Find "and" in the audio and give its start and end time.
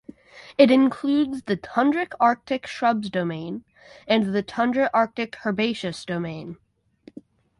4.07-4.33